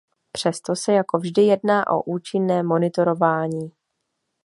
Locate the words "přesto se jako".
0.31-1.17